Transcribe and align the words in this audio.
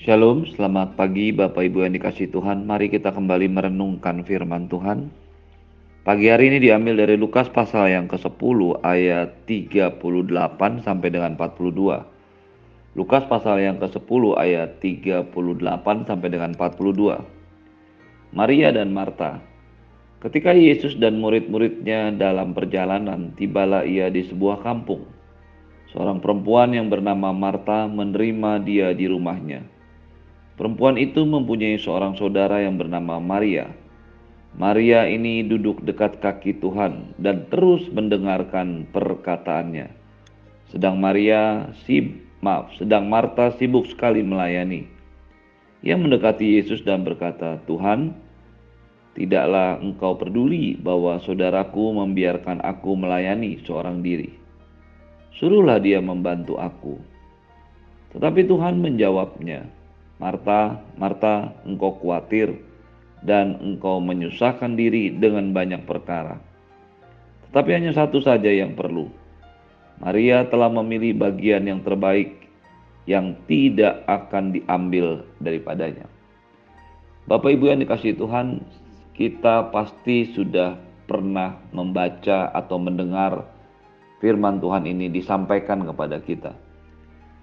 Shalom, 0.00 0.48
selamat 0.48 0.96
pagi 0.96 1.28
Bapak 1.28 1.60
Ibu 1.60 1.84
yang 1.84 1.92
dikasih 1.92 2.32
Tuhan. 2.32 2.64
Mari 2.64 2.88
kita 2.88 3.12
kembali 3.12 3.52
merenungkan 3.52 4.24
firman 4.24 4.64
Tuhan. 4.64 5.12
Pagi 6.08 6.32
hari 6.32 6.48
ini 6.48 6.56
diambil 6.56 7.04
dari 7.04 7.20
Lukas 7.20 7.52
pasal 7.52 7.92
yang 7.92 8.08
ke-10 8.08 8.80
ayat 8.80 9.44
38 9.44 10.00
sampai 10.88 11.08
dengan 11.12 11.36
42. 11.36 12.96
Lukas 12.96 13.28
pasal 13.28 13.60
yang 13.60 13.76
ke-10 13.76 14.22
ayat 14.40 14.80
38 14.80 15.36
sampai 16.08 16.28
dengan 16.32 16.56
42. 16.56 18.32
Maria 18.32 18.72
dan 18.72 18.96
Marta. 18.96 19.44
Ketika 20.24 20.56
Yesus 20.56 20.96
dan 20.96 21.20
murid-muridnya 21.20 22.16
dalam 22.16 22.56
perjalanan, 22.56 23.36
tibalah 23.36 23.84
ia 23.84 24.08
di 24.08 24.24
sebuah 24.24 24.64
kampung. 24.64 25.04
Seorang 25.92 26.24
perempuan 26.24 26.72
yang 26.72 26.88
bernama 26.88 27.36
Marta 27.36 27.84
menerima 27.84 28.64
dia 28.64 28.96
di 28.96 29.04
rumahnya. 29.04 29.79
Perempuan 30.60 31.00
itu 31.00 31.24
mempunyai 31.24 31.80
seorang 31.80 32.20
saudara 32.20 32.60
yang 32.60 32.76
bernama 32.76 33.16
Maria. 33.16 33.72
Maria 34.60 35.08
ini 35.08 35.40
duduk 35.40 35.80
dekat 35.88 36.20
kaki 36.20 36.60
Tuhan 36.60 37.16
dan 37.16 37.48
terus 37.48 37.88
mendengarkan 37.88 38.84
perkataannya. 38.92 39.88
Sedang 40.68 41.00
Maria 41.00 41.72
sib, 41.88 42.12
maaf, 42.44 42.76
sedang 42.76 43.08
Marta 43.08 43.56
sibuk 43.56 43.88
sekali 43.88 44.20
melayani. 44.20 44.84
Ia 45.80 45.96
mendekati 45.96 46.60
Yesus 46.60 46.84
dan 46.84 47.08
berkata, 47.08 47.56
"Tuhan, 47.64 48.12
tidaklah 49.16 49.80
engkau 49.80 50.12
peduli 50.20 50.76
bahwa 50.76 51.16
saudaraku 51.24 52.04
membiarkan 52.04 52.60
aku 52.60 53.00
melayani 53.00 53.64
seorang 53.64 54.04
diri. 54.04 54.28
Suruhlah 55.40 55.80
dia 55.80 56.04
membantu 56.04 56.60
aku." 56.60 57.00
Tetapi 58.12 58.44
Tuhan 58.44 58.76
menjawabnya, 58.76 59.79
Marta, 60.20 60.84
Marta, 61.00 61.56
engkau 61.64 61.96
khawatir 61.96 62.60
dan 63.24 63.56
engkau 63.64 64.04
menyusahkan 64.04 64.76
diri 64.76 65.08
dengan 65.08 65.56
banyak 65.56 65.88
perkara. 65.88 66.36
Tetapi 67.48 67.70
hanya 67.72 67.96
satu 67.96 68.20
saja 68.20 68.52
yang 68.52 68.76
perlu. 68.76 69.08
Maria 70.00 70.44
telah 70.48 70.68
memilih 70.68 71.16
bagian 71.16 71.64
yang 71.64 71.80
terbaik 71.80 72.48
yang 73.08 73.32
tidak 73.48 74.04
akan 74.04 74.52
diambil 74.52 75.24
daripadanya. 75.40 76.04
Bapak 77.24 77.56
Ibu 77.56 77.72
yang 77.72 77.80
dikasih 77.80 78.16
Tuhan, 78.16 78.60
kita 79.16 79.72
pasti 79.72 80.32
sudah 80.36 80.76
pernah 81.08 81.58
membaca 81.74 82.48
atau 82.54 82.76
mendengar 82.78 83.44
firman 84.22 84.60
Tuhan 84.60 84.84
ini 84.84 85.08
disampaikan 85.10 85.82
kepada 85.84 86.20
kita. 86.22 86.54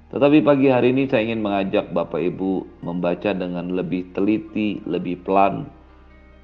Tetapi 0.08 0.40
pagi 0.40 0.72
hari 0.72 0.96
ini 0.96 1.04
saya 1.12 1.28
ingin 1.28 1.44
mengajak 1.44 1.92
Bapak 1.92 2.24
Ibu 2.24 2.80
membaca 2.80 3.36
dengan 3.36 3.76
lebih 3.76 4.16
teliti, 4.16 4.80
lebih 4.88 5.20
pelan, 5.28 5.68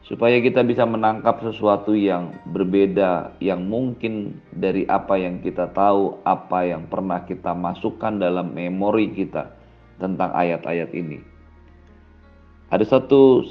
supaya 0.03 0.36
kita 0.44 0.67
bisa 0.67 0.83
menangkap 0.83 1.39
sesuatu 1.39 1.95
yang 1.95 2.36
berbeda, 2.52 3.39
yang 3.39 3.64
mungkin 3.64 4.36
dari 4.52 4.84
apa 4.91 5.16
yang 5.16 5.39
kita 5.39 5.72
tahu, 5.72 6.19
apa 6.28 6.67
yang 6.67 6.91
pernah 6.91 7.23
kita 7.23 7.56
masukkan 7.56 8.19
dalam 8.19 8.52
memori 8.52 9.16
kita 9.16 9.47
tentang 9.95 10.36
ayat-ayat 10.36 10.91
ini. 10.91 11.23
Ada 12.67 13.00
satu 13.00 13.47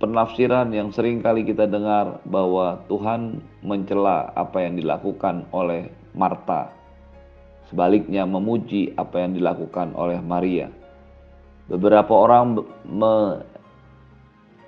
penafsiran 0.00 0.72
yang 0.72 0.88
sering 0.88 1.20
kali 1.20 1.44
kita 1.44 1.68
dengar 1.68 2.16
bahwa 2.24 2.80
Tuhan 2.88 3.44
mencela 3.60 4.32
apa 4.32 4.64
yang 4.64 4.80
dilakukan 4.80 5.44
oleh 5.52 5.92
Marta 6.16 6.83
sebaliknya 7.68 8.28
memuji 8.28 8.92
apa 8.96 9.24
yang 9.24 9.32
dilakukan 9.36 9.96
oleh 9.96 10.20
Maria. 10.20 10.68
Beberapa 11.64 12.12
orang 12.12 12.60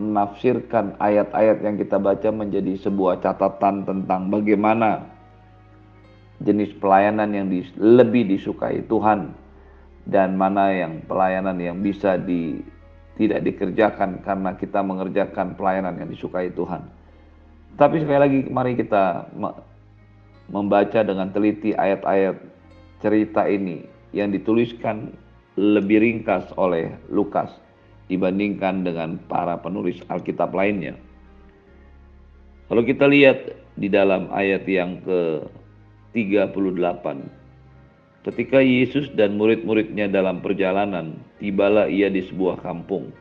menafsirkan 0.01 0.97
ayat-ayat 0.97 1.61
yang 1.61 1.77
kita 1.77 2.01
baca 2.01 2.29
menjadi 2.33 2.77
sebuah 2.81 3.21
catatan 3.21 3.85
tentang 3.85 4.33
bagaimana 4.33 5.05
jenis 6.41 6.73
pelayanan 6.77 7.33
yang 7.33 7.49
lebih 7.77 8.29
disukai 8.29 8.85
Tuhan 8.85 9.33
dan 10.09 10.37
mana 10.37 10.73
yang 10.73 11.01
pelayanan 11.05 11.57
yang 11.59 11.81
bisa 11.81 12.17
di, 12.21 12.61
tidak 13.17 13.45
dikerjakan 13.45 14.21
karena 14.25 14.55
kita 14.57 14.81
mengerjakan 14.85 15.57
pelayanan 15.57 15.97
yang 16.01 16.09
disukai 16.09 16.53
Tuhan. 16.53 16.85
Tapi 17.77 18.01
sekali 18.01 18.21
lagi 18.21 18.41
mari 18.49 18.73
kita 18.73 19.29
membaca 20.49 21.01
dengan 21.05 21.29
teliti 21.29 21.77
ayat-ayat 21.77 22.56
cerita 23.07 23.47
ini 23.47 23.87
yang 24.11 24.35
dituliskan 24.35 25.15
lebih 25.55 26.03
ringkas 26.03 26.51
oleh 26.59 26.91
Lukas 27.07 27.55
dibandingkan 28.11 28.83
dengan 28.83 29.23
para 29.31 29.55
penulis 29.63 30.03
Alkitab 30.11 30.51
lainnya. 30.51 30.99
Kalau 32.67 32.83
kita 32.83 33.07
lihat 33.07 33.55
di 33.79 33.87
dalam 33.87 34.27
ayat 34.35 34.67
yang 34.67 34.99
ke-38, 35.07 37.07
ketika 38.27 38.59
Yesus 38.59 39.07
dan 39.15 39.39
murid-muridnya 39.39 40.11
dalam 40.11 40.43
perjalanan, 40.43 41.15
tibalah 41.39 41.87
ia 41.87 42.11
di 42.11 42.27
sebuah 42.27 42.59
kampung. 42.59 43.15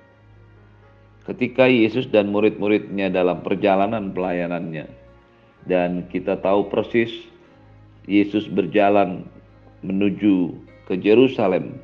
Ketika 1.29 1.69
Yesus 1.69 2.09
dan 2.09 2.34
murid-muridnya 2.34 3.13
dalam 3.13 3.46
perjalanan 3.46 4.09
pelayanannya, 4.17 4.90
dan 5.69 6.09
kita 6.09 6.41
tahu 6.41 6.69
persis 6.69 7.09
Yesus 8.06 8.46
berjalan 8.46 9.25
menuju 9.85 10.57
ke 10.90 10.97
Yerusalem 10.97 11.78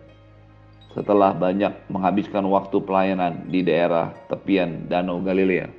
setelah 0.92 1.32
banyak 1.32 1.72
menghabiskan 1.88 2.44
waktu 2.52 2.84
pelayanan 2.84 3.48
di 3.48 3.64
daerah 3.64 4.12
tepian 4.28 4.92
Danau 4.92 5.24
Galilea. 5.24 5.72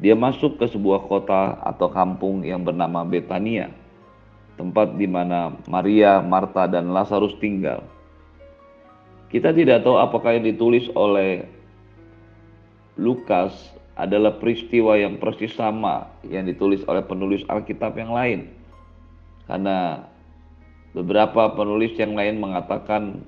Dia 0.00 0.16
masuk 0.16 0.56
ke 0.56 0.66
sebuah 0.66 1.04
kota 1.04 1.60
atau 1.60 1.92
kampung 1.92 2.40
yang 2.42 2.64
bernama 2.64 3.04
Betania, 3.04 3.68
tempat 4.56 4.96
di 4.96 5.04
mana 5.04 5.52
Maria, 5.68 6.24
Marta, 6.24 6.64
dan 6.64 6.90
Lazarus 6.90 7.36
tinggal. 7.36 7.84
Kita 9.28 9.52
tidak 9.52 9.84
tahu 9.84 10.00
apakah 10.00 10.40
yang 10.40 10.48
ditulis 10.48 10.88
oleh 10.96 11.44
Lukas 12.96 13.52
adalah 13.96 14.40
peristiwa 14.40 14.96
yang 14.96 15.20
persis 15.20 15.52
sama 15.52 16.08
yang 16.24 16.48
ditulis 16.48 16.80
oleh 16.88 17.04
penulis 17.04 17.44
Alkitab 17.48 17.96
yang 17.96 18.12
lain. 18.12 18.48
Karena 19.44 20.08
Beberapa 20.92 21.56
penulis 21.56 21.96
yang 21.96 22.12
lain 22.12 22.36
mengatakan 22.36 23.24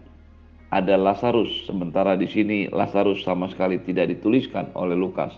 ada 0.69 1.01
Lazarus, 1.01 1.65
sementara 1.65 2.13
di 2.13 2.29
sini 2.29 2.69
Lazarus 2.69 3.25
sama 3.25 3.49
sekali 3.49 3.81
tidak 3.81 4.13
dituliskan 4.13 4.69
oleh 4.77 4.93
Lukas. 4.93 5.33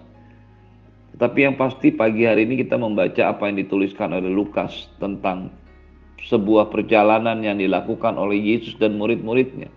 Tetapi 1.15 1.39
yang 1.47 1.55
pasti 1.55 1.95
pagi 1.95 2.27
hari 2.27 2.43
ini 2.51 2.67
kita 2.67 2.75
membaca 2.75 3.31
apa 3.31 3.47
yang 3.47 3.63
dituliskan 3.63 4.11
oleh 4.11 4.27
Lukas 4.27 4.91
tentang 4.99 5.55
sebuah 6.27 6.75
perjalanan 6.75 7.39
yang 7.47 7.63
dilakukan 7.63 8.19
oleh 8.19 8.43
Yesus 8.43 8.75
dan 8.83 8.99
murid-muridnya. 8.99 9.71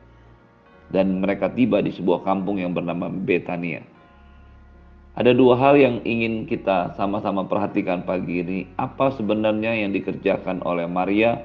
Dan 0.89 1.21
mereka 1.21 1.53
tiba 1.53 1.85
di 1.85 1.93
sebuah 1.93 2.25
kampung 2.25 2.57
yang 2.57 2.73
bernama 2.73 3.13
Betania. 3.13 3.85
Ada 5.13 5.37
dua 5.37 5.53
hal 5.53 5.77
yang 5.77 6.01
ingin 6.01 6.49
kita 6.49 6.97
sama-sama 6.97 7.45
perhatikan 7.45 8.01
pagi 8.09 8.41
ini. 8.41 8.59
Apa 8.81 9.13
sebenarnya 9.13 9.75
yang 9.75 9.93
dikerjakan 9.93 10.66
oleh 10.66 10.89
Maria 10.89 11.37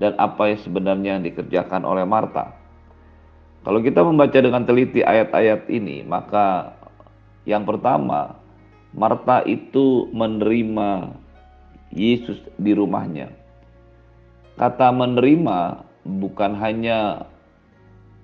dan 0.00 0.16
apa 0.16 0.50
yang 0.50 0.60
sebenarnya 0.64 1.10
yang 1.20 1.24
dikerjakan 1.28 1.84
oleh 1.84 2.08
Marta. 2.08 2.56
Kalau 3.60 3.84
kita 3.84 4.00
membaca 4.00 4.40
dengan 4.40 4.64
teliti 4.64 5.04
ayat-ayat 5.04 5.68
ini, 5.68 6.00
maka 6.08 6.72
yang 7.44 7.68
pertama, 7.68 8.40
Marta 8.96 9.44
itu 9.44 10.08
menerima 10.16 11.12
Yesus 11.92 12.40
di 12.56 12.72
rumahnya. 12.72 13.28
Kata 14.56 14.88
menerima 14.88 15.84
bukan 16.08 16.56
hanya 16.56 17.28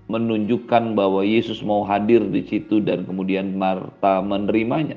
menunjukkan 0.07 0.95
bahwa 0.97 1.27
Yesus 1.27 1.61
mau 1.61 1.83
hadir 1.85 2.25
di 2.31 2.47
situ 2.47 2.81
dan 2.81 3.05
kemudian 3.05 3.59
Marta 3.59 4.25
menerimanya. 4.25 4.97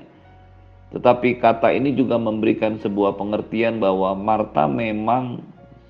Tetapi 0.89 1.37
kata 1.37 1.69
ini 1.73 1.93
juga 1.93 2.17
memberikan 2.17 2.81
sebuah 2.81 3.17
pengertian 3.17 3.77
bahwa 3.77 4.13
Marta 4.17 4.65
memang 4.65 5.41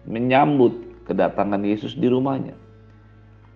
menyambut 0.08 1.04
kedatangan 1.10 1.60
Yesus 1.66 1.98
di 1.98 2.08
rumahnya. 2.08 2.54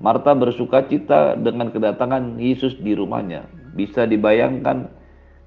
Marta 0.03 0.35
bersuka 0.35 0.83
cita 0.83 1.39
dengan 1.39 1.71
kedatangan 1.71 2.35
Yesus 2.35 2.75
di 2.81 2.91
rumahnya. 2.91 3.47
Bisa 3.71 4.03
dibayangkan 4.03 4.91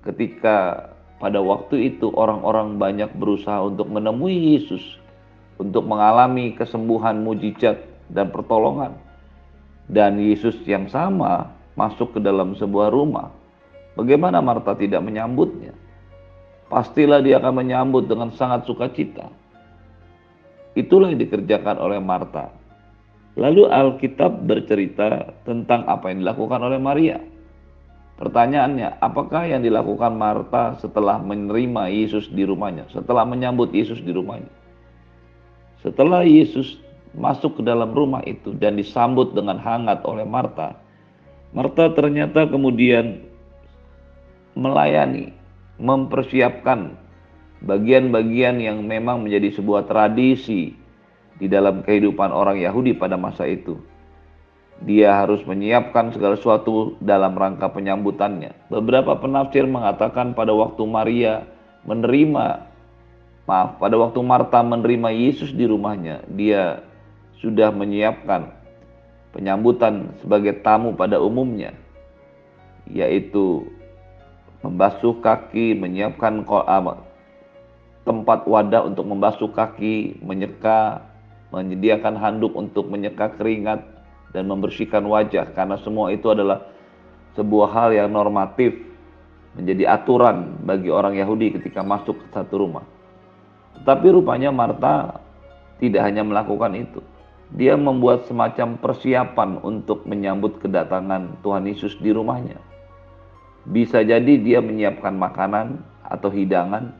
ketika 0.07 0.89
pada 1.21 1.43
waktu 1.45 1.93
itu 1.93 2.09
orang-orang 2.15 2.81
banyak 2.81 3.11
berusaha 3.17 3.61
untuk 3.67 3.91
menemui 3.93 4.57
Yesus, 4.57 4.81
untuk 5.61 5.85
mengalami 5.85 6.57
kesembuhan 6.57 7.21
mujizat 7.21 7.85
dan 8.09 8.33
pertolongan. 8.33 8.97
Dan 9.87 10.19
Yesus 10.19 10.57
yang 10.65 10.89
sama 10.89 11.53
masuk 11.77 12.17
ke 12.17 12.21
dalam 12.25 12.57
sebuah 12.57 12.91
rumah. 12.91 13.31
Bagaimana 13.97 14.41
Marta 14.41 14.73
tidak 14.77 15.05
menyambutnya? 15.05 15.73
Pastilah 16.67 17.23
dia 17.23 17.39
akan 17.39 17.63
menyambut 17.63 18.11
dengan 18.11 18.35
sangat 18.35 18.67
sukacita. 18.67 19.31
Itulah 20.77 21.09
yang 21.09 21.21
dikerjakan 21.25 21.81
oleh 21.81 21.97
Marta. 21.99 22.53
Lalu 23.37 23.69
Alkitab 23.69 24.45
bercerita 24.45 25.33
tentang 25.45 25.89
apa 25.89 26.13
yang 26.13 26.25
dilakukan 26.25 26.61
oleh 26.61 26.81
Maria. 26.81 27.21
Pertanyaannya, 28.17 28.97
apakah 29.01 29.45
yang 29.45 29.61
dilakukan 29.61 30.17
Marta 30.17 30.77
setelah 30.81 31.21
menerima 31.21 31.93
Yesus 31.93 32.33
di 32.33 32.49
rumahnya, 32.49 32.89
setelah 32.89 33.29
menyambut 33.29 33.73
Yesus 33.77 34.01
di 34.01 34.09
rumahnya? 34.09 34.49
Setelah 35.85 36.25
Yesus 36.25 36.81
masuk 37.13 37.61
ke 37.61 37.63
dalam 37.65 37.93
rumah 37.93 38.25
itu 38.25 38.57
dan 38.57 38.81
disambut 38.81 39.37
dengan 39.37 39.61
hangat 39.61 40.01
oleh 40.09 40.25
Marta, 40.25 40.77
Marta 41.53 41.93
ternyata 41.93 42.49
kemudian 42.49 43.21
melayani, 44.57 45.37
mempersiapkan 45.77 46.97
bagian-bagian 47.67 48.63
yang 48.63 48.87
memang 48.87 49.27
menjadi 49.27 49.59
sebuah 49.59 49.91
tradisi 49.91 50.73
di 51.37 51.47
dalam 51.51 51.83
kehidupan 51.83 52.31
orang 52.31 52.63
Yahudi 52.63 52.95
pada 52.95 53.19
masa 53.19 53.45
itu. 53.45 53.77
Dia 54.87 55.25
harus 55.25 55.43
menyiapkan 55.43 56.13
segala 56.15 56.37
sesuatu 56.39 56.95
dalam 57.03 57.35
rangka 57.35 57.73
penyambutannya. 57.73 58.55
Beberapa 58.71 59.19
penafsir 59.19 59.67
mengatakan 59.67 60.37
pada 60.37 60.53
waktu 60.53 60.83
Maria 60.85 61.49
menerima, 61.89 62.47
maaf, 63.49 63.81
pada 63.81 63.97
waktu 63.97 64.21
Marta 64.21 64.61
menerima 64.61 65.11
Yesus 65.17 65.51
di 65.57 65.65
rumahnya, 65.65 66.23
dia 66.29 66.85
sudah 67.41 67.73
menyiapkan 67.73 68.53
penyambutan 69.33 70.13
sebagai 70.21 70.61
tamu 70.61 70.93
pada 70.93 71.21
umumnya, 71.25 71.73
yaitu 72.89 73.65
membasuh 74.61 75.17
kaki, 75.25 75.73
menyiapkan 75.73 76.45
ah, 76.53 77.01
tempat 78.07 78.47
wadah 78.47 78.87
untuk 78.87 79.05
membasuh 79.05 79.51
kaki, 79.51 80.23
menyeka, 80.23 81.03
menyediakan 81.51 82.15
handuk 82.15 82.55
untuk 82.55 82.87
menyeka 82.87 83.35
keringat 83.35 83.83
dan 84.31 84.47
membersihkan 84.47 85.03
wajah 85.03 85.51
karena 85.53 85.75
semua 85.83 86.15
itu 86.15 86.31
adalah 86.31 86.63
sebuah 87.35 87.69
hal 87.75 87.89
yang 87.93 88.09
normatif 88.15 88.79
menjadi 89.59 89.99
aturan 89.99 90.63
bagi 90.63 90.93
orang 90.93 91.19
Yahudi 91.19 91.59
ketika 91.59 91.83
masuk 91.83 92.17
ke 92.23 92.27
satu 92.31 92.63
rumah. 92.63 92.85
Tetapi 93.81 94.07
rupanya 94.13 94.53
Marta 94.53 95.21
tidak 95.81 96.05
hanya 96.05 96.25
melakukan 96.25 96.73
itu. 96.77 97.01
Dia 97.55 97.79
membuat 97.79 98.27
semacam 98.27 98.75
persiapan 98.81 99.63
untuk 99.63 100.03
menyambut 100.05 100.59
kedatangan 100.59 101.41
Tuhan 101.47 101.65
Yesus 101.71 101.95
di 102.03 102.11
rumahnya. 102.11 102.59
Bisa 103.67 104.03
jadi 104.03 104.39
dia 104.39 104.59
menyiapkan 104.59 105.15
makanan 105.15 105.79
atau 106.03 106.31
hidangan, 106.31 106.91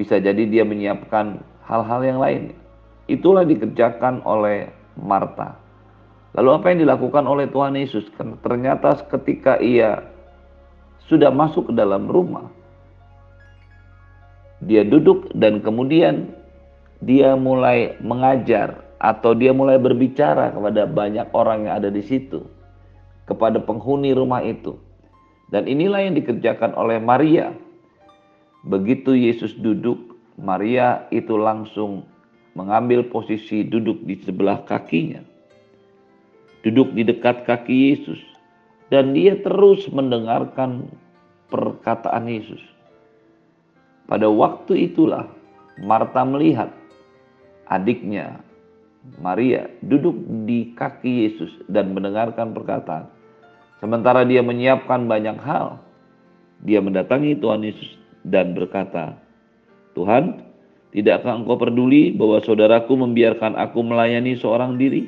bisa 0.00 0.16
jadi 0.16 0.48
dia 0.48 0.64
menyiapkan 0.64 1.44
hal-hal 1.68 2.00
yang 2.00 2.16
lain. 2.16 2.56
Itulah 3.04 3.44
dikerjakan 3.44 4.24
oleh 4.24 4.72
Marta. 4.96 5.60
Lalu 6.32 6.50
apa 6.56 6.66
yang 6.72 6.88
dilakukan 6.88 7.28
oleh 7.28 7.52
Tuhan 7.52 7.76
Yesus? 7.76 8.08
Ternyata 8.16 8.96
ketika 9.12 9.60
ia 9.60 10.00
sudah 11.04 11.28
masuk 11.28 11.68
ke 11.68 11.72
dalam 11.76 12.08
rumah, 12.08 12.48
dia 14.64 14.88
duduk 14.88 15.28
dan 15.36 15.60
kemudian 15.60 16.32
dia 17.04 17.36
mulai 17.36 18.00
mengajar 18.00 18.80
atau 19.00 19.36
dia 19.36 19.52
mulai 19.52 19.76
berbicara 19.76 20.52
kepada 20.56 20.88
banyak 20.88 21.28
orang 21.36 21.68
yang 21.68 21.80
ada 21.80 21.92
di 21.92 22.00
situ, 22.04 22.46
kepada 23.28 23.60
penghuni 23.60 24.16
rumah 24.16 24.40
itu. 24.40 24.80
Dan 25.50 25.66
inilah 25.66 26.06
yang 26.08 26.14
dikerjakan 26.14 26.78
oleh 26.78 27.02
Maria. 27.02 27.50
Begitu 28.60 29.16
Yesus 29.16 29.56
duduk, 29.56 30.20
Maria 30.36 31.08
itu 31.08 31.32
langsung 31.36 32.04
mengambil 32.52 33.00
posisi 33.08 33.64
duduk 33.64 34.04
di 34.04 34.20
sebelah 34.20 34.60
kakinya, 34.68 35.24
duduk 36.60 36.92
di 36.92 37.08
dekat 37.08 37.48
kaki 37.48 37.92
Yesus, 37.92 38.20
dan 38.92 39.16
dia 39.16 39.38
terus 39.40 39.88
mendengarkan 39.88 40.92
perkataan 41.48 42.28
Yesus. 42.28 42.60
Pada 44.04 44.28
waktu 44.28 44.92
itulah 44.92 45.30
Marta 45.80 46.20
melihat 46.26 46.68
adiknya 47.70 48.44
Maria 49.24 49.72
duduk 49.80 50.20
di 50.44 50.76
kaki 50.76 51.28
Yesus 51.28 51.52
dan 51.72 51.96
mendengarkan 51.96 52.52
perkataan. 52.52 53.08
Sementara 53.80 54.28
dia 54.28 54.44
menyiapkan 54.44 55.08
banyak 55.08 55.40
hal, 55.40 55.80
dia 56.60 56.84
mendatangi 56.84 57.40
Tuhan 57.40 57.64
Yesus 57.64 57.99
dan 58.26 58.52
berkata, 58.52 59.16
"Tuhan, 59.96 60.50
Tidakkah 60.90 61.38
engkau 61.38 61.54
peduli 61.54 62.10
bahwa 62.10 62.42
saudaraku 62.42 62.98
membiarkan 62.98 63.54
aku 63.54 63.78
melayani 63.86 64.34
seorang 64.34 64.74
diri? 64.74 65.06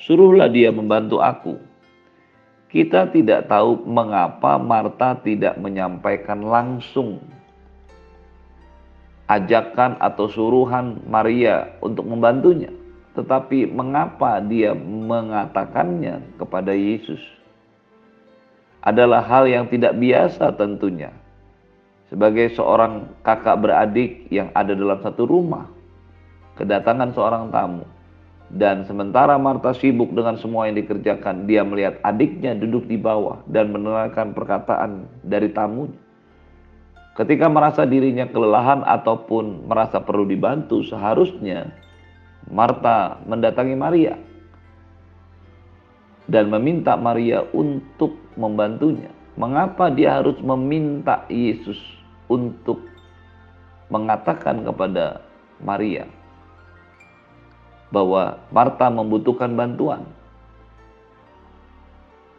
Suruhlah 0.00 0.48
dia 0.48 0.72
membantu 0.72 1.20
aku. 1.20 1.60
Kita 2.72 3.12
tidak 3.12 3.48
tahu 3.52 3.84
mengapa 3.84 4.56
Marta 4.56 5.20
tidak 5.20 5.60
menyampaikan 5.60 6.40
langsung 6.40 7.20
ajakan 9.28 10.00
atau 10.00 10.32
suruhan 10.32 10.96
Maria 11.04 11.76
untuk 11.84 12.08
membantunya. 12.08 12.72
Tetapi 13.16 13.68
mengapa 13.68 14.40
dia 14.44 14.72
mengatakannya 14.76 16.24
kepada 16.40 16.72
Yesus? 16.72 17.20
Adalah 18.80 19.24
hal 19.24 19.44
yang 19.44 19.68
tidak 19.68 19.92
biasa 19.96 20.56
tentunya 20.56 21.12
sebagai 22.06 22.54
seorang 22.54 23.18
kakak 23.26 23.58
beradik 23.58 24.30
yang 24.30 24.50
ada 24.54 24.72
dalam 24.72 25.02
satu 25.02 25.26
rumah, 25.26 25.66
kedatangan 26.54 27.10
seorang 27.12 27.50
tamu, 27.50 27.84
dan 28.46 28.86
sementara 28.86 29.34
Marta 29.42 29.74
sibuk 29.74 30.14
dengan 30.14 30.38
semua 30.38 30.70
yang 30.70 30.78
dikerjakan, 30.78 31.50
dia 31.50 31.66
melihat 31.66 31.98
adiknya 32.06 32.54
duduk 32.54 32.86
di 32.86 32.94
bawah 32.94 33.42
dan 33.50 33.74
mendengarkan 33.74 34.30
perkataan 34.30 35.10
dari 35.26 35.50
tamunya. 35.50 35.98
Ketika 37.16 37.48
merasa 37.48 37.88
dirinya 37.88 38.28
kelelahan 38.28 38.84
ataupun 38.84 39.66
merasa 39.66 39.98
perlu 40.04 40.28
dibantu, 40.28 40.84
seharusnya 40.84 41.72
Marta 42.46 43.18
mendatangi 43.24 43.74
Maria 43.74 44.14
dan 46.28 46.52
meminta 46.52 46.94
Maria 46.94 47.42
untuk 47.56 48.14
membantunya. 48.36 49.10
Mengapa 49.40 49.88
dia 49.88 50.20
harus 50.20 50.36
meminta 50.44 51.24
Yesus 51.32 51.95
untuk 52.26 52.82
mengatakan 53.90 54.66
kepada 54.66 55.22
Maria 55.62 56.06
bahwa 57.90 58.42
Marta 58.50 58.90
membutuhkan 58.90 59.54
bantuan. 59.54 60.02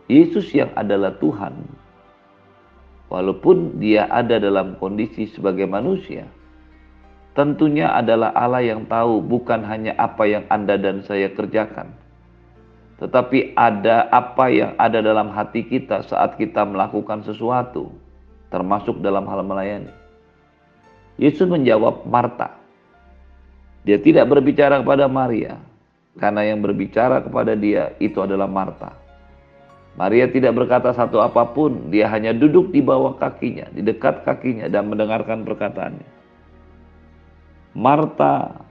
Yesus 0.08 0.48
yang 0.56 0.72
adalah 0.76 1.12
Tuhan, 1.20 1.68
walaupun 3.12 3.76
dia 3.80 4.08
ada 4.08 4.40
dalam 4.40 4.80
kondisi 4.80 5.28
sebagai 5.28 5.68
manusia, 5.68 6.24
tentunya 7.36 7.92
adalah 7.92 8.32
Allah 8.32 8.64
yang 8.64 8.88
tahu 8.88 9.20
bukan 9.20 9.68
hanya 9.68 9.92
apa 10.00 10.24
yang 10.24 10.48
Anda 10.48 10.80
dan 10.80 11.04
saya 11.04 11.28
kerjakan, 11.36 11.92
tetapi 13.04 13.52
ada 13.60 14.08
apa 14.08 14.48
yang 14.48 14.72
ada 14.80 15.04
dalam 15.04 15.28
hati 15.28 15.68
kita 15.68 16.08
saat 16.08 16.40
kita 16.40 16.64
melakukan 16.64 17.28
sesuatu 17.28 17.92
termasuk 18.54 19.00
dalam 19.04 19.28
hal 19.28 19.44
melayani. 19.44 19.92
Yesus 21.18 21.50
menjawab 21.50 22.06
Marta. 22.06 22.54
Dia 23.88 23.98
tidak 23.98 24.28
berbicara 24.30 24.84
kepada 24.84 25.08
Maria, 25.08 25.58
karena 26.20 26.44
yang 26.44 26.60
berbicara 26.62 27.24
kepada 27.24 27.56
dia 27.56 27.96
itu 27.98 28.20
adalah 28.20 28.46
Marta. 28.46 28.94
Maria 29.98 30.30
tidak 30.30 30.54
berkata 30.54 30.94
satu 30.94 31.18
apa 31.18 31.42
pun, 31.50 31.90
dia 31.90 32.06
hanya 32.14 32.30
duduk 32.30 32.70
di 32.70 32.86
bawah 32.86 33.18
kakinya, 33.18 33.66
di 33.74 33.82
dekat 33.82 34.22
kakinya 34.22 34.70
dan 34.70 34.94
mendengarkan 34.94 35.42
perkataannya. 35.42 36.06
Marta, 37.74 38.62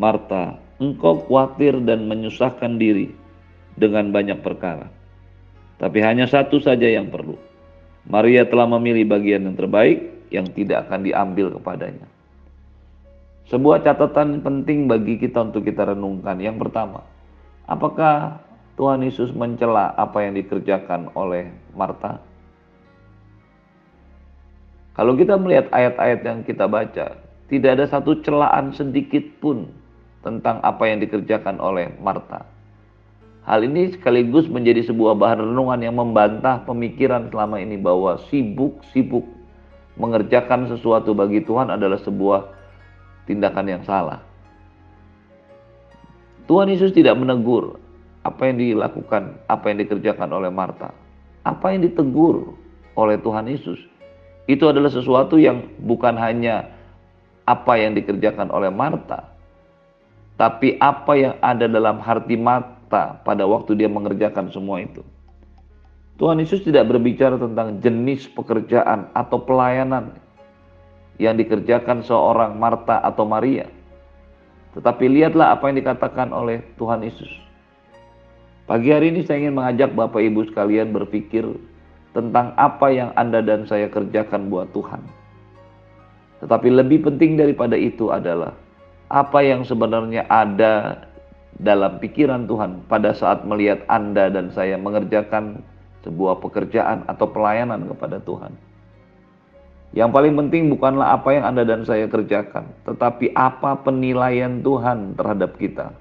Marta, 0.00 0.56
engkau 0.80 1.20
khawatir 1.28 1.76
dan 1.84 2.08
menyusahkan 2.08 2.80
diri 2.80 3.12
dengan 3.76 4.08
banyak 4.08 4.40
perkara. 4.40 4.88
Tapi 5.76 5.98
hanya 6.00 6.24
satu 6.24 6.56
saja 6.56 6.88
yang 6.88 7.12
perlu. 7.12 7.36
Maria 8.10 8.42
telah 8.42 8.66
memilih 8.66 9.06
bagian 9.06 9.46
yang 9.46 9.54
terbaik 9.54 10.26
yang 10.34 10.46
tidak 10.50 10.90
akan 10.90 11.06
diambil 11.06 11.54
kepadanya. 11.54 12.10
Sebuah 13.46 13.86
catatan 13.86 14.42
penting 14.42 14.90
bagi 14.90 15.18
kita 15.18 15.46
untuk 15.46 15.62
kita 15.62 15.94
renungkan. 15.94 16.38
Yang 16.42 16.66
pertama, 16.66 17.06
apakah 17.70 18.42
Tuhan 18.74 19.06
Yesus 19.06 19.30
mencela 19.30 19.94
apa 19.94 20.26
yang 20.26 20.34
dikerjakan 20.34 21.14
oleh 21.14 21.54
Marta? 21.74 22.18
Kalau 24.98 25.14
kita 25.14 25.38
melihat 25.38 25.70
ayat-ayat 25.70 26.20
yang 26.26 26.38
kita 26.42 26.66
baca, 26.66 27.14
tidak 27.46 27.70
ada 27.78 27.86
satu 27.86 28.18
celaan 28.22 28.74
sedikit 28.74 29.22
pun 29.38 29.70
tentang 30.22 30.58
apa 30.66 30.82
yang 30.86 30.98
dikerjakan 30.98 31.62
oleh 31.62 31.94
Marta. 32.02 32.46
Hal 33.48 33.64
ini 33.64 33.96
sekaligus 33.96 34.44
menjadi 34.52 34.84
sebuah 34.84 35.16
bahan 35.16 35.48
renungan 35.48 35.80
yang 35.80 35.96
membantah 35.96 36.60
pemikiran 36.68 37.32
selama 37.32 37.56
ini 37.56 37.80
bahwa 37.80 38.20
sibuk-sibuk 38.28 39.24
mengerjakan 39.96 40.68
sesuatu 40.68 41.16
bagi 41.16 41.40
Tuhan 41.44 41.72
adalah 41.72 41.96
sebuah 42.04 42.40
tindakan 43.24 43.66
yang 43.68 43.82
salah. 43.88 44.20
Tuhan 46.44 46.68
Yesus 46.68 46.92
tidak 46.92 47.16
menegur 47.16 47.80
apa 48.26 48.52
yang 48.52 48.60
dilakukan, 48.60 49.40
apa 49.48 49.64
yang 49.72 49.78
dikerjakan 49.86 50.28
oleh 50.36 50.52
Marta. 50.52 50.92
Apa 51.40 51.72
yang 51.72 51.80
ditegur 51.86 52.52
oleh 52.98 53.16
Tuhan 53.22 53.48
Yesus 53.48 53.80
itu 54.44 54.66
adalah 54.68 54.92
sesuatu 54.92 55.40
yang 55.40 55.64
bukan 55.80 56.18
hanya 56.20 56.68
apa 57.48 57.80
yang 57.80 57.96
dikerjakan 57.96 58.52
oleh 58.52 58.68
Marta, 58.68 59.30
tapi 60.36 60.76
apa 60.82 61.12
yang 61.16 61.34
ada 61.40 61.64
dalam 61.70 62.02
hati 62.02 62.36
Marta 62.36 62.79
pada 62.90 63.46
waktu 63.46 63.78
dia 63.78 63.86
mengerjakan 63.86 64.50
semua 64.50 64.82
itu. 64.82 65.06
Tuhan 66.18 66.42
Yesus 66.42 66.66
tidak 66.66 66.90
berbicara 66.90 67.38
tentang 67.38 67.80
jenis 67.80 68.28
pekerjaan 68.34 69.08
atau 69.14 69.40
pelayanan 69.40 70.18
yang 71.16 71.38
dikerjakan 71.38 72.04
seorang 72.04 72.58
Marta 72.58 73.00
atau 73.00 73.24
Maria 73.24 73.70
tetapi 74.74 75.10
lihatlah 75.10 75.58
apa 75.58 75.70
yang 75.70 75.82
dikatakan 75.82 76.30
oleh 76.30 76.62
Tuhan 76.78 77.02
Yesus. 77.02 77.30
Pagi 78.70 78.94
hari 78.94 79.10
ini 79.10 79.26
saya 79.26 79.42
ingin 79.42 79.58
mengajak 79.58 79.90
Bapak 79.98 80.22
Ibu 80.22 80.46
sekalian 80.46 80.94
berpikir 80.94 81.42
tentang 82.14 82.54
apa 82.54 82.86
yang 82.94 83.10
Anda 83.18 83.42
dan 83.42 83.66
saya 83.66 83.90
kerjakan 83.90 84.46
buat 84.46 84.70
Tuhan. 84.70 85.02
Tetapi 86.38 86.68
lebih 86.70 87.02
penting 87.02 87.34
daripada 87.34 87.74
itu 87.74 88.14
adalah 88.14 88.54
apa 89.10 89.42
yang 89.42 89.66
sebenarnya 89.66 90.22
ada 90.30 91.02
dalam 91.60 92.00
pikiran 92.00 92.48
Tuhan 92.48 92.88
pada 92.88 93.12
saat 93.12 93.44
melihat 93.44 93.84
Anda 93.86 94.32
dan 94.32 94.48
saya 94.50 94.80
mengerjakan 94.80 95.60
sebuah 96.00 96.40
pekerjaan 96.40 97.04
atau 97.04 97.28
pelayanan 97.28 97.84
kepada 97.92 98.20
Tuhan. 98.24 98.56
Yang 99.90 100.10
paling 100.14 100.34
penting 100.38 100.62
bukanlah 100.70 101.18
apa 101.18 101.34
yang 101.34 101.44
Anda 101.50 101.66
dan 101.66 101.82
saya 101.82 102.06
kerjakan, 102.06 102.70
tetapi 102.86 103.34
apa 103.34 103.74
penilaian 103.82 104.62
Tuhan 104.62 105.18
terhadap 105.18 105.58
kita. 105.58 105.92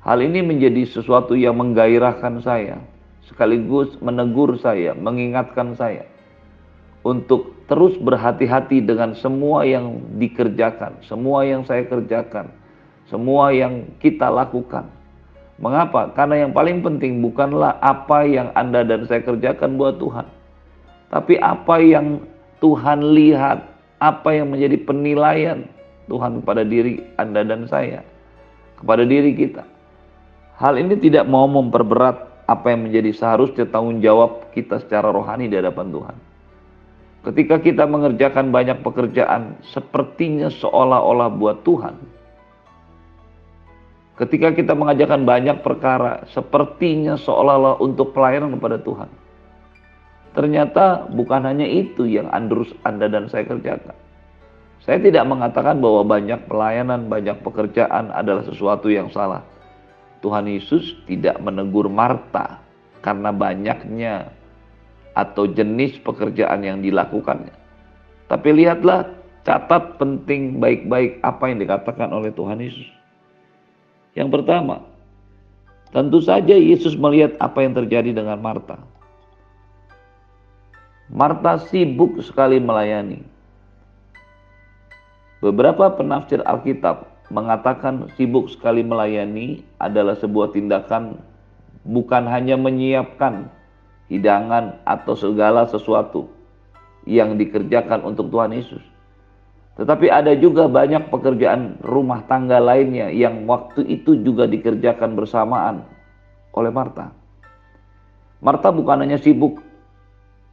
Hal 0.00 0.22
ini 0.24 0.40
menjadi 0.40 0.88
sesuatu 0.88 1.36
yang 1.36 1.60
menggairahkan 1.60 2.40
saya, 2.40 2.80
sekaligus 3.26 3.92
menegur 4.00 4.56
saya, 4.56 4.96
mengingatkan 4.96 5.76
saya 5.76 6.08
untuk 7.04 7.58
terus 7.68 7.98
berhati-hati 8.00 8.80
dengan 8.86 9.12
semua 9.18 9.66
yang 9.66 10.00
dikerjakan, 10.16 11.00
semua 11.04 11.44
yang 11.44 11.66
saya 11.66 11.84
kerjakan, 11.84 12.54
semua 13.10 13.50
yang 13.50 13.90
kita 13.98 14.30
lakukan. 14.30 14.86
Mengapa? 15.60 16.08
Karena 16.16 16.46
yang 16.46 16.56
paling 16.56 16.80
penting 16.80 17.20
bukanlah 17.20 17.76
apa 17.84 18.24
yang 18.24 18.48
Anda 18.56 18.80
dan 18.80 19.04
saya 19.04 19.20
kerjakan 19.20 19.76
buat 19.76 20.00
Tuhan, 20.00 20.24
tapi 21.12 21.36
apa 21.36 21.76
yang 21.84 22.24
Tuhan 22.64 23.12
lihat 23.12 23.68
apa 24.00 24.30
yang 24.32 24.56
menjadi 24.56 24.80
penilaian 24.88 25.68
Tuhan 26.08 26.40
kepada 26.40 26.64
diri 26.64 27.04
Anda 27.20 27.44
dan 27.44 27.68
saya, 27.68 28.00
kepada 28.80 29.04
diri 29.04 29.36
kita. 29.36 29.68
Hal 30.56 30.80
ini 30.80 30.96
tidak 30.96 31.28
mau 31.28 31.44
memperberat 31.44 32.48
apa 32.48 32.66
yang 32.72 32.88
menjadi 32.88 33.12
seharusnya 33.12 33.68
tanggung 33.68 34.00
jawab 34.00 34.48
kita 34.56 34.80
secara 34.80 35.12
rohani 35.12 35.44
di 35.46 35.60
hadapan 35.60 35.92
Tuhan. 35.92 36.16
Ketika 37.20 37.60
kita 37.60 37.84
mengerjakan 37.84 38.48
banyak 38.48 38.80
pekerjaan, 38.80 39.60
sepertinya 39.76 40.48
seolah-olah 40.48 41.28
buat 41.36 41.60
Tuhan. 41.68 42.19
Ketika 44.20 44.52
kita 44.52 44.76
mengajarkan 44.76 45.24
banyak 45.24 45.64
perkara, 45.64 46.28
sepertinya 46.28 47.16
seolah-olah 47.16 47.80
untuk 47.80 48.12
pelayanan 48.12 48.52
kepada 48.52 48.76
Tuhan 48.76 49.08
Ternyata 50.30 51.10
bukan 51.10 51.42
hanya 51.42 51.66
itu 51.66 52.06
yang 52.06 52.30
Andrus 52.30 52.70
Anda 52.86 53.10
dan 53.10 53.26
saya 53.26 53.50
kerjakan. 53.50 53.96
Saya 54.86 55.02
tidak 55.02 55.26
mengatakan 55.26 55.82
bahwa 55.82 56.06
banyak 56.06 56.46
pelayanan, 56.46 57.10
banyak 57.10 57.42
pekerjaan 57.42 58.14
adalah 58.14 58.46
sesuatu 58.46 58.86
yang 58.88 59.10
salah. 59.10 59.42
Tuhan 60.22 60.46
Yesus 60.46 61.02
tidak 61.10 61.42
menegur 61.42 61.90
Marta 61.90 62.62
karena 63.02 63.34
banyaknya 63.34 64.30
atau 65.18 65.50
jenis 65.50 65.98
pekerjaan 66.00 66.62
yang 66.62 66.78
dilakukannya. 66.80 67.52
Tapi 68.30 68.48
lihatlah, 68.54 69.10
catat 69.42 69.98
penting 69.98 70.62
baik-baik 70.62 71.18
apa 71.26 71.50
yang 71.50 71.58
dikatakan 71.58 72.14
oleh 72.14 72.30
Tuhan 72.30 72.62
Yesus. 72.62 72.99
Yang 74.14 74.28
pertama, 74.40 74.82
tentu 75.94 76.18
saja 76.18 76.54
Yesus 76.54 76.98
melihat 76.98 77.38
apa 77.38 77.62
yang 77.62 77.74
terjadi 77.74 78.10
dengan 78.10 78.38
Marta. 78.42 78.78
Marta 81.10 81.58
sibuk 81.70 82.22
sekali 82.22 82.62
melayani. 82.62 83.26
Beberapa 85.42 85.90
penafsir 85.94 86.38
Alkitab 86.46 87.10
mengatakan 87.34 88.10
sibuk 88.14 88.50
sekali 88.50 88.82
melayani 88.86 89.62
adalah 89.82 90.18
sebuah 90.18 90.54
tindakan 90.54 91.18
bukan 91.86 92.26
hanya 92.28 92.58
menyiapkan 92.58 93.48
hidangan 94.10 94.78
atau 94.84 95.14
segala 95.14 95.70
sesuatu 95.70 96.28
yang 97.06 97.38
dikerjakan 97.38 98.04
untuk 98.04 98.28
Tuhan 98.28 98.52
Yesus. 98.52 98.82
Tetapi 99.80 100.12
ada 100.12 100.36
juga 100.36 100.68
banyak 100.68 101.08
pekerjaan 101.08 101.80
rumah 101.80 102.20
tangga 102.28 102.60
lainnya 102.60 103.08
yang 103.08 103.48
waktu 103.48 103.80
itu 103.88 104.12
juga 104.20 104.44
dikerjakan 104.44 105.16
bersamaan 105.16 105.80
oleh 106.52 106.68
Marta. 106.68 107.08
Marta 108.44 108.68
bukan 108.68 109.00
hanya 109.00 109.16
sibuk 109.16 109.56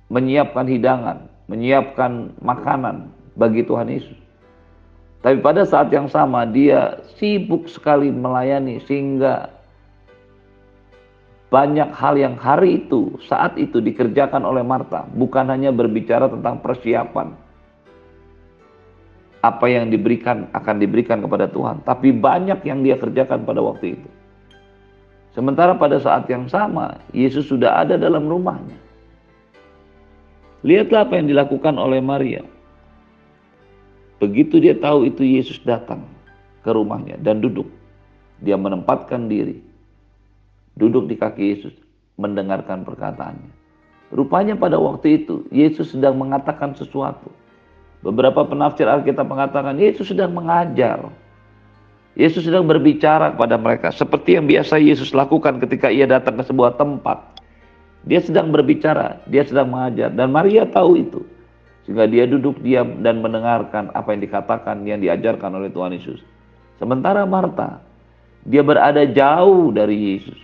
menyiapkan 0.07 0.63
hidangan, 0.63 1.27
menyiapkan 1.51 2.39
makanan 2.39 3.11
bagi 3.35 3.67
Tuhan 3.67 3.91
Yesus. 3.91 4.15
Tapi 5.19 5.43
pada 5.43 5.67
saat 5.67 5.91
yang 5.91 6.07
sama 6.07 6.47
dia 6.47 7.03
sibuk 7.19 7.67
sekali 7.67 8.07
melayani 8.07 8.79
sehingga 8.87 9.51
banyak 11.51 11.91
hal 11.91 12.15
yang 12.15 12.39
hari 12.39 12.87
itu, 12.87 13.19
saat 13.27 13.59
itu 13.59 13.83
dikerjakan 13.83 14.47
oleh 14.47 14.63
Marta, 14.63 15.03
bukan 15.19 15.51
hanya 15.51 15.75
berbicara 15.75 16.31
tentang 16.31 16.63
persiapan 16.63 17.46
apa 19.45 19.65
yang 19.69 19.93
diberikan 19.93 20.49
akan 20.53 20.75
diberikan 20.81 21.21
kepada 21.21 21.45
Tuhan, 21.49 21.85
tapi 21.85 22.13
banyak 22.13 22.61
yang 22.65 22.81
dia 22.81 22.97
kerjakan 22.97 23.45
pada 23.45 23.61
waktu 23.61 23.99
itu. 23.99 24.09
Sementara 25.37 25.77
pada 25.77 26.01
saat 26.01 26.25
yang 26.25 26.49
sama, 26.49 26.97
Yesus 27.13 27.45
sudah 27.45 27.77
ada 27.77 27.93
dalam 27.93 28.25
rumahnya. 28.25 28.73
Lihatlah 30.65 31.05
apa 31.05 31.21
yang 31.21 31.29
dilakukan 31.29 31.77
oleh 31.77 32.01
Maria. 32.01 32.41
Begitu 34.17 34.57
dia 34.57 34.73
tahu 34.73 35.05
itu 35.05 35.21
Yesus 35.21 35.61
datang 35.61 36.01
ke 36.65 36.73
rumahnya 36.73 37.21
dan 37.21 37.37
duduk. 37.37 37.69
Dia 38.41 38.57
menempatkan 38.57 39.29
diri. 39.29 39.61
Duduk 40.73 41.05
di 41.05 41.13
kaki 41.13 41.43
Yesus. 41.53 41.73
Mendengarkan 42.17 42.81
perkataannya. 42.81 43.53
Rupanya 44.09 44.57
pada 44.57 44.81
waktu 44.81 45.21
itu 45.21 45.45
Yesus 45.53 45.93
sedang 45.93 46.17
mengatakan 46.17 46.73
sesuatu. 46.73 47.29
Beberapa 48.07 48.47
penafsir 48.47 48.87
Alkitab 48.87 49.27
mengatakan 49.27 49.75
Yesus 49.75 50.15
sedang 50.15 50.31
mengajar. 50.31 51.11
Yesus 52.15 52.47
sedang 52.47 52.63
berbicara 52.63 53.35
kepada 53.35 53.59
mereka 53.59 53.91
seperti 53.91 54.39
yang 54.39 54.47
biasa 54.47 54.79
Yesus 54.79 55.11
lakukan 55.11 55.59
ketika 55.59 55.91
ia 55.91 56.07
datang 56.07 56.39
ke 56.39 56.43
sebuah 56.47 56.79
tempat 56.79 57.37
dia 58.07 58.23
sedang 58.23 58.55
berbicara, 58.55 59.19
dia 59.27 59.43
sedang 59.43 59.75
mengajar 59.75 60.07
dan 60.15 60.31
Maria 60.31 60.63
tahu 60.63 61.03
itu. 61.03 61.21
Sehingga 61.83 62.07
dia 62.07 62.23
duduk 62.23 62.59
diam 62.63 63.03
dan 63.03 63.19
mendengarkan 63.19 63.91
apa 63.91 64.15
yang 64.15 64.23
dikatakan, 64.23 64.83
yang 64.87 64.99
diajarkan 65.03 65.55
oleh 65.55 65.71
Tuhan 65.71 65.95
Yesus. 65.95 66.23
Sementara 66.79 67.27
Marta, 67.27 67.83
dia 68.47 68.63
berada 68.63 69.03
jauh 69.03 69.71
dari 69.75 70.15
Yesus. 70.15 70.39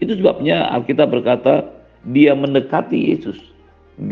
Itu 0.00 0.16
sebabnya 0.16 0.68
Alkitab 0.76 1.12
berkata 1.12 1.64
dia 2.08 2.36
mendekati 2.36 3.16
Yesus. 3.16 3.40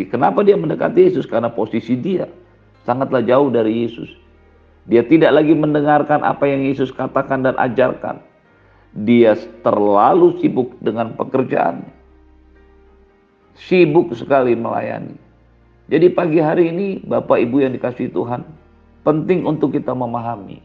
Kenapa 0.09 0.41
dia 0.41 0.57
mendekati 0.57 1.13
Yesus? 1.13 1.29
Karena 1.29 1.53
posisi 1.53 1.97
dia 1.97 2.25
sangatlah 2.85 3.25
jauh 3.25 3.49
dari 3.51 3.85
Yesus. 3.85 4.09
Dia 4.85 5.01
tidak 5.05 5.33
lagi 5.41 5.57
mendengarkan 5.57 6.21
apa 6.21 6.45
yang 6.45 6.65
Yesus 6.65 6.93
katakan 6.93 7.41
dan 7.41 7.57
ajarkan. 7.57 8.21
Dia 8.95 9.35
terlalu 9.65 10.39
sibuk 10.39 10.77
dengan 10.79 11.17
pekerjaan 11.19 11.83
sibuk 13.59 14.11
sekali 14.15 14.59
melayani. 14.59 15.17
Jadi 15.87 16.07
pagi 16.11 16.41
hari 16.41 16.73
ini 16.73 16.89
Bapak 17.05 17.39
Ibu 17.45 17.57
yang 17.61 17.73
dikasih 17.77 18.11
Tuhan, 18.11 18.43
penting 19.05 19.45
untuk 19.45 19.77
kita 19.77 19.93
memahami 19.93 20.61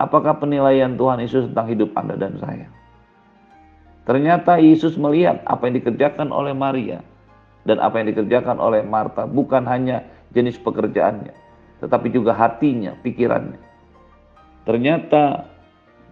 apakah 0.00 0.40
penilaian 0.40 0.96
Tuhan 0.98 1.22
Yesus 1.22 1.52
tentang 1.52 1.68
hidup 1.70 1.94
Anda 1.94 2.18
dan 2.18 2.40
saya. 2.42 2.66
Ternyata 4.02 4.58
Yesus 4.58 4.98
melihat 4.98 5.46
apa 5.46 5.70
yang 5.70 5.78
dikerjakan 5.78 6.34
oleh 6.34 6.50
Maria 6.56 7.04
dan 7.62 7.78
apa 7.78 8.02
yang 8.02 8.10
dikerjakan 8.10 8.58
oleh 8.58 8.82
Marta 8.82 9.30
bukan 9.30 9.62
hanya 9.68 10.02
jenis 10.32 10.56
pekerjaannya, 10.60 11.34
tetapi 11.84 12.08
juga 12.08 12.32
hatinya, 12.32 12.96
pikirannya. 13.00 13.60
Ternyata 14.64 15.48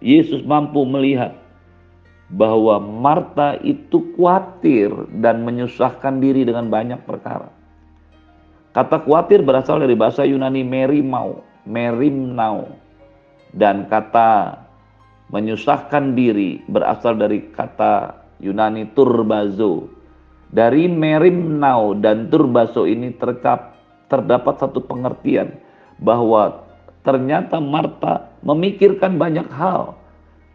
Yesus 0.01 0.41
mampu 0.45 0.81
melihat 0.85 1.37
bahwa 2.31 2.79
Marta 2.79 3.59
itu 3.59 4.15
khawatir 4.15 4.89
dan 5.19 5.43
menyusahkan 5.43 6.23
diri 6.23 6.47
dengan 6.47 6.71
banyak 6.71 7.03
perkara. 7.03 7.51
Kata 8.71 9.03
khawatir 9.03 9.43
berasal 9.43 9.83
dari 9.83 9.99
bahasa 9.99 10.23
Yunani 10.23 10.63
merimau, 10.63 11.43
merimnau. 11.67 12.71
Dan 13.51 13.91
kata 13.91 14.63
menyusahkan 15.27 16.15
diri 16.15 16.63
berasal 16.71 17.19
dari 17.19 17.51
kata 17.51 18.15
Yunani 18.39 18.87
turbazo. 18.95 19.91
Dari 20.51 20.87
merimnau 20.87 21.95
dan 21.99 22.31
turbazo 22.31 22.87
ini 22.87 23.11
terkap, 23.15 23.70
terdapat 24.11 24.59
satu 24.59 24.83
pengertian 24.83 25.55
bahwa 26.03 26.67
ternyata 27.07 27.63
Marta 27.63 28.27
memikirkan 28.43 29.15
banyak 29.15 29.47
hal. 29.47 29.95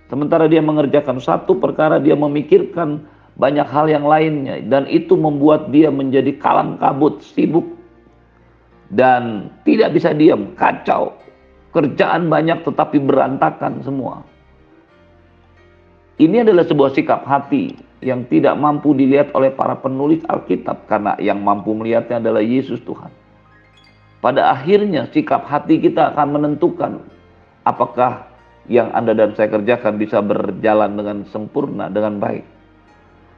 Sementara 0.06 0.46
dia 0.46 0.62
mengerjakan 0.62 1.18
satu 1.18 1.58
perkara, 1.58 1.98
dia 1.98 2.14
memikirkan 2.14 3.02
banyak 3.40 3.66
hal 3.66 3.90
yang 3.90 4.04
lainnya. 4.06 4.62
Dan 4.62 4.86
itu 4.86 5.16
membuat 5.18 5.72
dia 5.74 5.90
menjadi 5.90 6.36
kalang 6.38 6.78
kabut, 6.78 7.24
sibuk. 7.24 7.64
Dan 8.86 9.50
tidak 9.66 9.98
bisa 9.98 10.14
diam, 10.14 10.54
kacau. 10.54 11.18
Kerjaan 11.74 12.30
banyak 12.30 12.62
tetapi 12.62 13.02
berantakan 13.02 13.82
semua. 13.82 14.22
Ini 16.16 16.46
adalah 16.46 16.64
sebuah 16.64 16.96
sikap 16.96 17.28
hati 17.28 17.76
yang 18.00 18.24
tidak 18.30 18.56
mampu 18.56 18.96
dilihat 18.96 19.36
oleh 19.36 19.52
para 19.52 19.76
penulis 19.76 20.24
Alkitab 20.24 20.88
karena 20.88 21.12
yang 21.20 21.44
mampu 21.44 21.76
melihatnya 21.76 22.22
adalah 22.22 22.40
Yesus 22.40 22.80
Tuhan. 22.88 23.25
Pada 24.26 24.50
akhirnya 24.50 25.06
sikap 25.14 25.46
hati 25.46 25.78
kita 25.78 26.10
akan 26.10 26.34
menentukan 26.34 26.98
apakah 27.62 28.26
yang 28.66 28.90
Anda 28.90 29.14
dan 29.14 29.38
saya 29.38 29.54
kerjakan 29.54 30.02
bisa 30.02 30.18
berjalan 30.18 30.98
dengan 30.98 31.22
sempurna, 31.30 31.86
dengan 31.86 32.18
baik. 32.18 32.42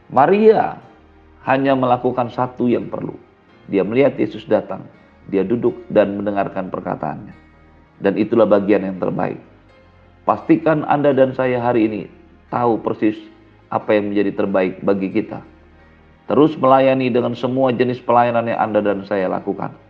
Maria 0.08 0.80
hanya 1.44 1.76
melakukan 1.76 2.32
satu 2.32 2.72
yang 2.72 2.88
perlu. 2.88 3.12
Dia 3.68 3.84
melihat 3.84 4.16
Yesus 4.16 4.48
datang, 4.48 4.88
dia 5.28 5.44
duduk 5.44 5.76
dan 5.92 6.16
mendengarkan 6.16 6.72
perkataannya. 6.72 7.36
Dan 8.00 8.16
itulah 8.16 8.48
bagian 8.48 8.88
yang 8.88 8.96
terbaik. 8.96 9.44
Pastikan 10.24 10.88
Anda 10.88 11.12
dan 11.12 11.36
saya 11.36 11.60
hari 11.60 11.84
ini 11.84 12.02
tahu 12.48 12.80
persis 12.80 13.20
apa 13.68 13.92
yang 13.92 14.08
menjadi 14.08 14.40
terbaik 14.40 14.80
bagi 14.80 15.12
kita. 15.12 15.44
Terus 16.32 16.56
melayani 16.56 17.12
dengan 17.12 17.36
semua 17.36 17.76
jenis 17.76 18.00
pelayanan 18.00 18.48
yang 18.48 18.60
Anda 18.72 18.80
dan 18.80 19.04
saya 19.04 19.28
lakukan. 19.28 19.87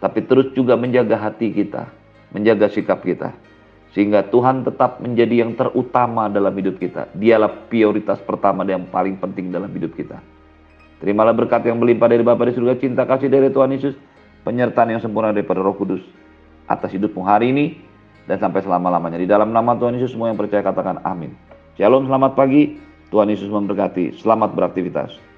Tapi 0.00 0.24
terus 0.24 0.48
juga 0.56 0.80
menjaga 0.80 1.20
hati 1.20 1.52
kita, 1.52 1.92
menjaga 2.32 2.72
sikap 2.72 3.04
kita. 3.04 3.36
Sehingga 3.92 4.24
Tuhan 4.32 4.64
tetap 4.64 5.02
menjadi 5.02 5.44
yang 5.44 5.52
terutama 5.58 6.30
dalam 6.32 6.54
hidup 6.56 6.80
kita. 6.80 7.10
Dialah 7.12 7.68
prioritas 7.68 8.16
pertama 8.22 8.64
dan 8.64 8.80
yang 8.80 8.84
paling 8.88 9.20
penting 9.20 9.52
dalam 9.52 9.68
hidup 9.68 9.92
kita. 9.92 10.22
Terimalah 11.02 11.34
berkat 11.36 11.64
yang 11.68 11.80
melimpah 11.80 12.08
dari 12.08 12.24
Bapa 12.24 12.48
di 12.48 12.54
surga, 12.54 12.76
cinta 12.76 13.02
kasih 13.04 13.28
dari 13.28 13.48
Tuhan 13.50 13.72
Yesus, 13.72 13.96
penyertaan 14.44 14.94
yang 14.94 15.02
sempurna 15.02 15.32
daripada 15.32 15.60
Roh 15.60 15.76
Kudus 15.76 16.04
atas 16.70 16.94
hidupmu 16.94 17.24
hari 17.26 17.50
ini 17.50 17.64
dan 18.30 18.38
sampai 18.38 18.62
selama-lamanya. 18.62 19.18
Di 19.18 19.26
dalam 19.26 19.50
nama 19.50 19.74
Tuhan 19.74 19.98
Yesus 19.98 20.14
semua 20.14 20.30
yang 20.30 20.38
percaya 20.38 20.62
katakan 20.62 21.02
amin. 21.02 21.34
Shalom, 21.74 22.06
selamat 22.06 22.38
pagi. 22.38 22.78
Tuhan 23.10 23.26
Yesus 23.26 23.50
memberkati. 23.50 24.22
Selamat 24.22 24.54
beraktivitas. 24.54 25.29